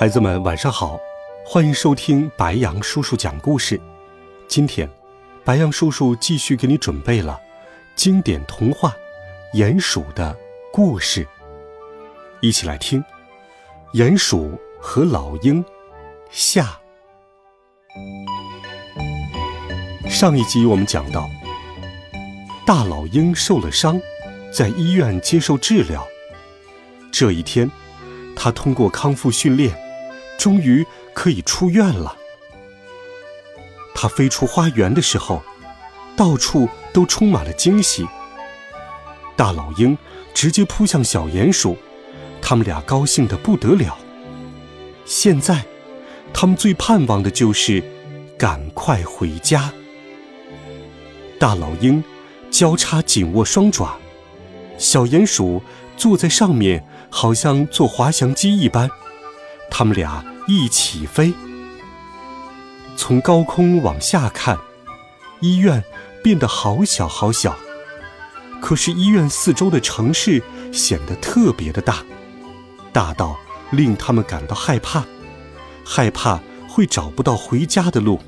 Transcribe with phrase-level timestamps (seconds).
[0.00, 0.98] 孩子们晚上好，
[1.44, 3.78] 欢迎收听白羊叔叔讲故事。
[4.48, 4.88] 今天，
[5.44, 7.38] 白羊叔叔继续给你准备了
[7.94, 8.96] 经典童话
[9.58, 10.34] 《鼹鼠的
[10.72, 11.22] 故事》，
[12.40, 13.04] 一起来听
[13.94, 15.62] 《鼹鼠和老鹰》
[16.30, 16.80] 下。
[20.08, 21.28] 上一集我们讲到，
[22.64, 24.00] 大老鹰受了伤，
[24.50, 26.08] 在医院接受治疗。
[27.12, 27.70] 这一天，
[28.34, 29.89] 他通过康复训练。
[30.40, 32.16] 终于可以出院了。
[33.94, 35.42] 他飞出花园的时候，
[36.16, 38.06] 到处都充满了惊喜。
[39.36, 39.98] 大老鹰
[40.32, 41.76] 直接扑向小鼹鼠，
[42.40, 43.98] 他们俩高兴的不得了。
[45.04, 45.66] 现在，
[46.32, 47.84] 他们最盼望的就是
[48.38, 49.70] 赶快回家。
[51.38, 52.02] 大老鹰
[52.50, 53.98] 交叉紧握双爪，
[54.78, 55.62] 小鼹鼠
[55.98, 58.88] 坐在上面，好像坐滑翔机一般。
[59.70, 60.24] 他们俩。
[60.48, 61.32] 一起飞。
[62.96, 64.58] 从高空往下看，
[65.38, 65.84] 医院
[66.24, 67.56] 变得好小好小。
[68.60, 72.04] 可是医院四周的城市显得特别的大，
[72.92, 73.38] 大到
[73.70, 75.04] 令他们感到害怕，
[75.84, 78.18] 害怕会找不到回家的路。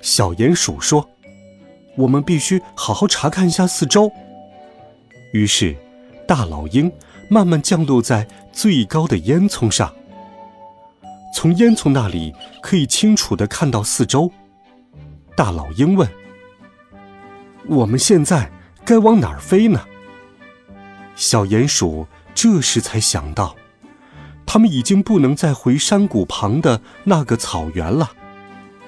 [0.00, 1.10] 小鼹鼠说
[1.98, 4.12] ：“我们必须好好查看一下四周。”
[5.34, 5.76] 于是，
[6.28, 6.92] 大老鹰
[7.30, 9.94] 慢慢降落在最高的烟囱上。
[11.32, 14.30] 从烟囱那里可以清楚的看到四周。
[15.36, 16.06] 大老鹰问
[17.68, 18.50] ：“我们现在
[18.84, 19.80] 该往哪儿飞呢？”
[21.14, 23.54] 小鼹鼠这时才想到，
[24.44, 28.10] 他们已经不能再回山谷旁的那个草原了，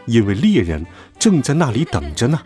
[0.06, 0.84] 因为猎人
[1.18, 2.40] 正在那里等着呢。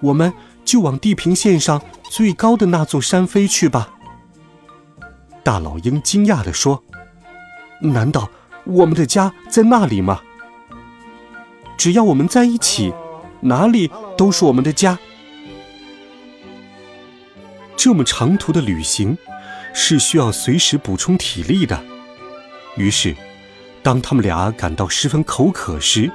[0.00, 0.32] 我们
[0.64, 3.93] 就往地平线上最高的那座山飞去吧。
[5.44, 6.82] 大老鹰惊讶地说
[7.80, 8.28] ：“难道？”
[8.66, 10.22] 我们的家在那里吗？
[11.76, 12.94] 只要我们在一起，
[13.42, 14.98] 哪里都是我们的家。
[17.76, 19.18] 这么长途的旅行
[19.74, 21.84] 是需要随时补充体力的。
[22.78, 23.14] 于是，
[23.82, 26.10] 当他们俩感到十分口渴时，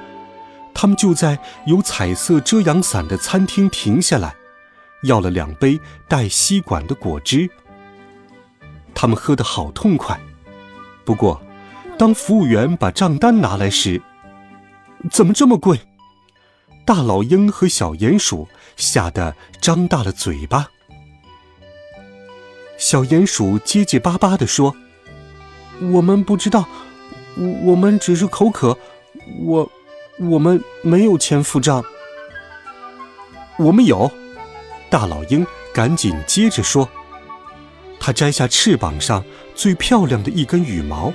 [0.74, 4.34] 他们就在有彩色遮阳伞的餐厅停下来，
[5.04, 7.48] 要了两杯带吸管的果汁。
[9.00, 10.20] 他们喝得好痛快，
[11.06, 11.40] 不过。
[11.96, 14.02] 当服务员把账单拿来时，
[15.10, 15.80] 怎么这么贵？
[16.84, 18.46] 大老鹰和小鼹鼠
[18.76, 20.68] 吓得张大了嘴巴。
[22.76, 24.76] 小鼹鼠结结巴巴地说
[25.92, 26.68] ：“我们不知道，
[27.64, 28.76] 我们只是口渴，
[29.46, 29.70] 我
[30.18, 31.82] 我们没有钱付账。”
[33.56, 34.12] 我们有，
[34.90, 36.86] 大老鹰赶紧接着说
[38.00, 39.24] ：“他摘下翅膀上
[39.54, 41.12] 最漂亮的一根羽毛。”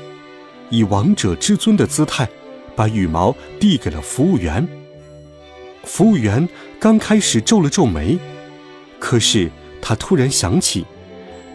[0.71, 2.27] 以王者之尊的姿态，
[2.75, 4.67] 把羽毛递给了服务员。
[5.83, 6.47] 服务员
[6.79, 8.17] 刚开始皱了皱眉，
[8.99, 10.83] 可是他突然想起，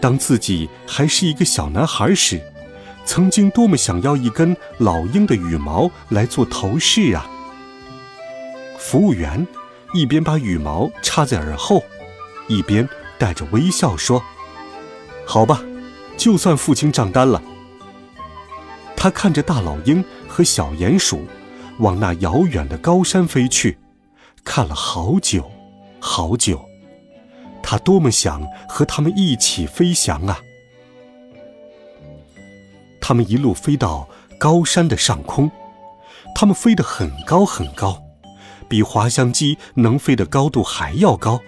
[0.00, 2.40] 当自己还是一个小男孩时，
[3.04, 7.28] 曾经多么想要一根老鹰的羽毛来做头饰啊！
[8.78, 9.44] 服务员
[9.92, 11.82] 一边把羽毛插在耳后，
[12.46, 14.22] 一边带着微笑说
[15.32, 15.62] ：“好吧，
[16.16, 17.40] 就算付清账单了。”
[18.98, 21.24] 他看着大老鹰和小鼹鼠
[21.78, 23.78] 往那遥远的高山飞去，
[24.42, 25.48] 看了好久，
[26.00, 26.68] 好久。
[27.62, 30.40] 他多么想和他们一起飞翔啊！
[33.00, 35.48] 他们一路飞到高山的上空，
[36.34, 38.02] 他们飞得很高很高，
[38.68, 41.40] 比滑翔机能飞的高度还要高，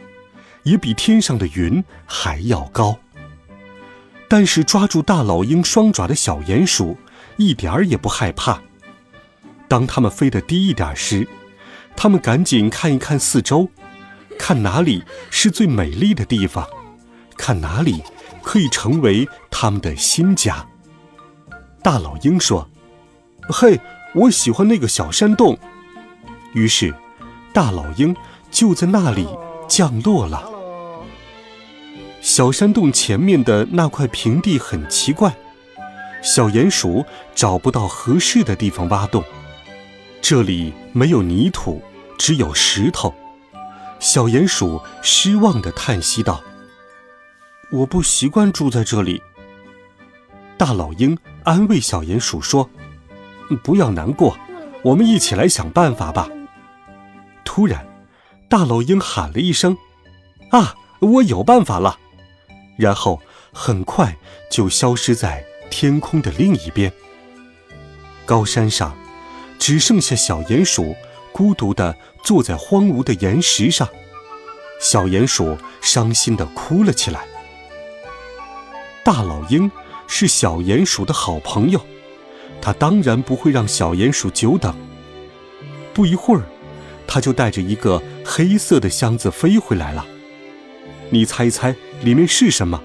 [0.63, 2.97] 也比天上的云还要高。
[4.33, 6.97] 但是抓住大老鹰双爪的小鼹鼠。
[7.37, 8.59] 一点儿也不害怕。
[9.69, 11.29] 当它们飞得低一点时，
[11.95, 13.69] 它们赶紧看一看四周，
[14.39, 16.67] 看哪里是最美丽的地方，
[17.37, 18.03] 看哪里
[18.43, 20.67] 可以成为它们的新家。
[21.83, 22.67] 大老鹰说
[23.53, 23.79] ：“嘿，
[24.15, 25.59] 我喜欢那个小山洞。”
[26.55, 26.95] 于是，
[27.53, 28.17] 大老鹰
[28.51, 29.29] 就在那里
[29.69, 30.52] 降落了。
[32.35, 35.37] 小山洞前面的那块平地很奇怪。
[36.23, 39.23] 小鼹鼠找不到合适的地方挖洞，
[40.23, 41.83] 这里没有泥土，
[42.17, 43.15] 只有石头。
[44.01, 46.43] 小鼹鼠失望地叹息道
[47.71, 49.23] ：“我不习惯住在这里。”
[50.57, 52.71] 大老鹰安慰小鼹鼠说
[53.63, 54.39] ：“不要难过，
[54.83, 56.31] 我们一起来想办法吧。”
[57.45, 57.87] 突然，
[58.49, 59.77] 大老鹰喊了一声
[60.49, 61.99] ：“啊，我有办法了！”
[62.77, 63.21] 然后
[63.53, 64.17] 很快
[64.51, 65.45] 就消失在。
[65.75, 66.93] 天空的另一边，
[68.27, 68.95] 高山上，
[69.59, 70.95] 只剩下小鼹鼠
[71.33, 73.89] 孤独地坐在荒芜的岩石上。
[74.83, 77.25] 小鼹鼠伤心地哭了起来。
[79.03, 79.71] 大老鹰
[80.07, 81.81] 是小鼹鼠的好朋友，
[82.61, 84.77] 它当然不会让小鼹鼠久等。
[85.95, 86.43] 不一会儿，
[87.07, 90.05] 它就带着一个黑色的箱子飞回来了。
[91.13, 92.83] 你猜一猜，里面是什么？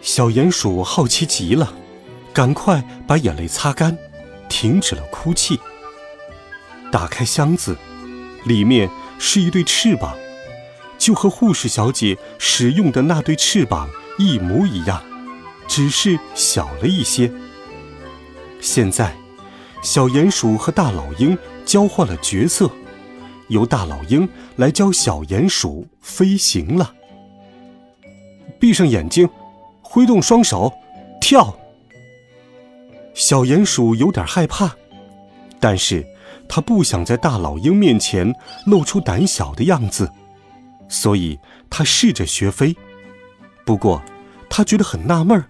[0.00, 1.70] 小鼹鼠好奇极了。
[2.32, 3.98] 赶快把眼泪擦干，
[4.48, 5.60] 停止了哭泣。
[6.90, 7.76] 打开箱子，
[8.46, 8.88] 里面
[9.18, 10.16] 是一对翅膀，
[10.96, 15.02] 就和护士小姐使用的那对翅膀一模一样，
[15.68, 17.30] 只是小了一些。
[18.62, 19.14] 现在，
[19.82, 21.36] 小鼹鼠和大老鹰
[21.66, 22.70] 交换了角色，
[23.48, 26.94] 由大老鹰来教小鼹鼠飞行了。
[28.58, 29.28] 闭上眼睛，
[29.82, 30.72] 挥动双手，
[31.20, 31.56] 跳。
[33.14, 34.70] 小鼹鼠有点害怕，
[35.58, 36.06] 但是
[36.48, 38.34] 他不想在大老鹰面前
[38.66, 40.10] 露出胆小的样子，
[40.88, 41.38] 所以
[41.70, 42.76] 他试着学飞。
[43.64, 44.02] 不过，
[44.48, 45.46] 他觉得很纳闷儿：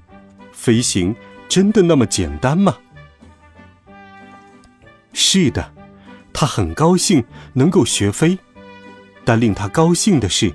[0.52, 1.14] 飞行
[1.49, 2.76] 真的那么简单吗？
[5.12, 5.73] 是的，
[6.32, 7.25] 他很高兴
[7.55, 8.38] 能够学飞，
[9.25, 10.52] 但令他高兴的是，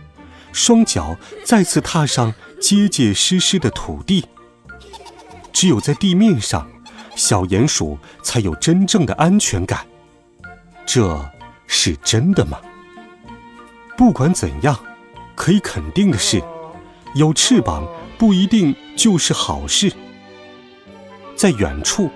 [0.52, 1.16] 双脚
[1.46, 4.26] 再次踏上结结实实的土地。
[5.52, 6.68] 只有在地面上。
[7.14, 9.86] 小鼹鼠才有真正的安全感，
[10.86, 11.30] 这
[11.68, 12.58] 是真的吗？
[13.98, 14.80] 不管怎样，
[15.36, 16.42] 可以肯定的是，
[17.14, 17.86] 有翅膀
[18.18, 19.92] 不一定就是好事。
[21.36, 22.10] 在远处，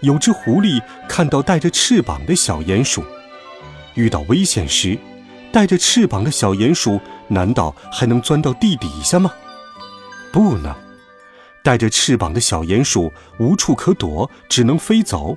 [0.00, 3.04] 有只狐狸看到带着翅膀的小鼹鼠，
[3.94, 4.98] 遇到危险时，
[5.52, 6.98] 带着翅膀的小鼹鼠
[7.30, 9.32] 难道还能钻到地底下吗？
[10.30, 10.74] 不能。
[11.62, 15.36] 带着翅膀的小鼹鼠无处可躲，只能飞走。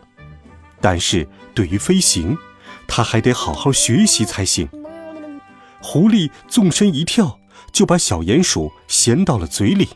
[0.81, 2.38] 但是对于飞行，
[2.88, 4.68] 它还得好好学习才行。
[5.81, 7.40] 狐狸纵身一跳，
[7.72, 9.89] 就把小鼹鼠衔到了嘴里。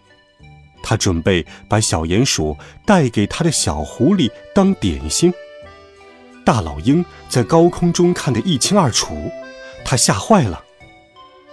[0.84, 2.56] 他准备把小鼹鼠
[2.86, 5.34] 带给他的小狐狸当点心。
[6.46, 9.32] 大老鹰在高空中看得一清二楚，
[9.84, 10.64] 他吓坏了。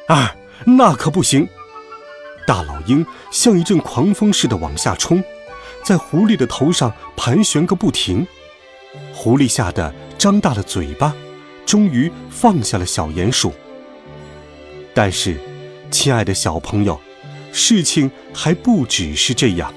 [0.07, 0.37] 啊，
[0.67, 1.49] 那可不行！
[2.47, 5.25] 大老鹰像一阵狂风似的往下冲，
[5.83, 8.27] 在狐狸的头上盘旋个不停。
[9.15, 11.15] 狐狸吓得张大了嘴巴，
[11.65, 13.55] 终于放下了小鼹鼠。
[14.93, 15.41] 但是，
[15.91, 17.01] 亲爱的小朋友，
[17.51, 19.73] 事情还不只是这样。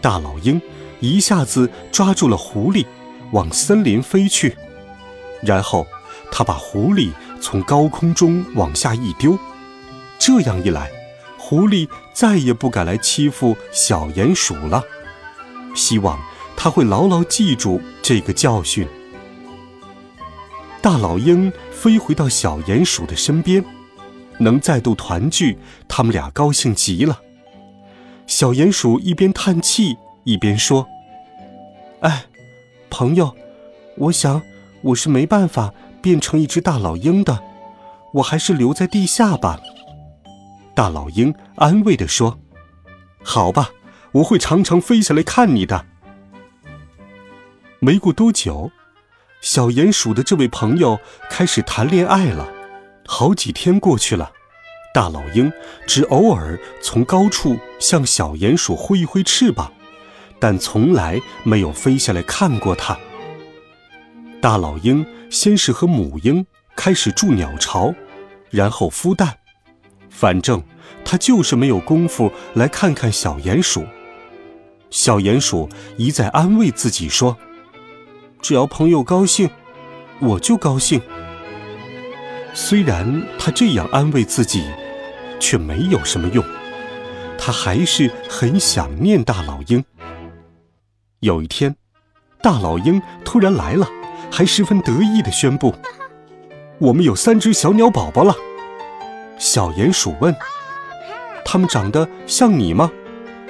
[0.00, 0.60] 大老鹰
[1.00, 2.86] 一下子抓住了狐狸，
[3.32, 4.56] 往森林飞去，
[5.42, 5.86] 然后
[6.30, 7.10] 他把狐狸
[7.40, 9.38] 从高空中往下一丢。
[10.18, 10.90] 这样一来，
[11.38, 14.82] 狐狸再也不敢来欺负小鼹鼠了，
[15.74, 16.18] 希望
[16.56, 18.86] 他会牢牢记住这个教训。
[20.80, 23.64] 大老鹰飞回到小鼹鼠的身边，
[24.38, 27.20] 能再度团聚，他们俩高兴极了。
[28.26, 30.86] 小鼹鼠一边叹气一边说
[32.00, 32.26] ：“哎，
[32.90, 33.34] 朋友，
[33.96, 34.42] 我想
[34.82, 37.42] 我是没办法变成一只大老鹰的，
[38.14, 39.60] 我还是留在地下吧。”
[40.74, 42.38] 大老鹰安慰地说
[43.22, 43.70] ：“好吧，
[44.12, 45.86] 我会常常飞下来看你的。”
[47.80, 48.70] 没过多久，
[49.40, 50.98] 小鼹鼠的这位朋友
[51.30, 52.48] 开始谈恋爱了。
[53.06, 54.32] 好几天过去了，
[54.92, 55.52] 大老鹰
[55.86, 59.72] 只偶尔从高处向小鼹鼠挥一挥翅膀，
[60.38, 62.98] 但从来没有飞下来看过它。
[64.40, 67.92] 大老鹰先是和母鹰开始筑鸟巢，
[68.50, 69.38] 然后孵蛋。
[70.10, 70.62] 反正
[71.04, 73.84] 他就是没有功夫来看看小鼹鼠。
[74.90, 77.36] 小鼹鼠一再安慰自己说
[78.40, 79.50] ：“只要朋友高兴，
[80.20, 81.00] 我就高兴。”
[82.54, 84.64] 虽然他这样安慰自己，
[85.38, 86.44] 却没有什么用。
[87.36, 89.84] 他还是很想念大老鹰。
[91.20, 91.76] 有一天，
[92.40, 93.88] 大老鹰突然来了，
[94.30, 95.74] 还十分得意地宣布
[96.78, 98.34] ：“我们有三只小鸟宝宝了。”
[99.38, 100.34] 小鼹鼠问
[101.44, 102.90] ：“它们长得像你吗？”“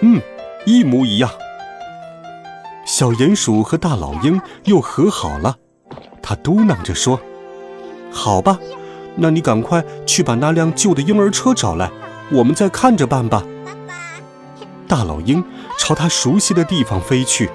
[0.00, 0.20] 嗯，
[0.64, 1.30] 一模一样。”
[2.87, 5.56] 小鼹鼠和大老鹰又和好了。
[6.23, 7.20] 他嘟囔着说
[8.12, 8.58] ：“好吧，
[9.16, 11.90] 那你赶快去把那辆旧的婴儿车找来，
[12.30, 13.42] 我们再看着办吧。”
[14.87, 15.44] 大老鹰
[15.78, 17.50] 朝他熟悉的地方飞去，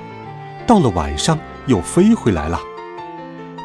[0.67, 2.59] 到了晚上又飞回来了。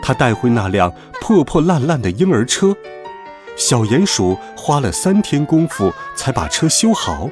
[0.09, 2.75] 他带回那辆破破烂烂的婴儿车，
[3.59, 7.29] 小鼹鼠花了三天功夫才把车修好。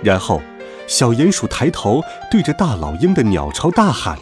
[0.00, 0.40] 然后，
[0.86, 4.16] 小鼹鼠抬头对着大老鹰的鸟巢大喊：“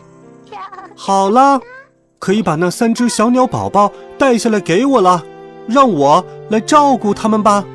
[0.96, 1.60] 好了，
[2.18, 5.22] 可以把那三只小鸟宝宝带下来给我了，
[5.68, 7.66] 让我来照顾它们吧。”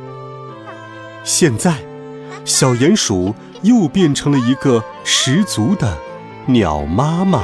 [1.23, 1.75] 现在，
[2.45, 5.95] 小鼹鼠又变成了一个十足的
[6.47, 7.43] 鸟妈妈。